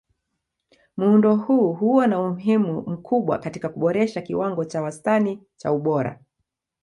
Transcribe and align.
Muundo 0.97 1.35
huu 1.35 1.73
huwa 1.73 2.07
na 2.07 2.19
umuhimu 2.21 2.81
mkubwa 2.81 3.37
katika 3.37 3.69
kuboresha 3.69 4.21
kiwango 4.21 4.65
cha 4.65 4.81
wastani 4.81 5.43
cha 5.57 5.71
ubora. 5.71 6.19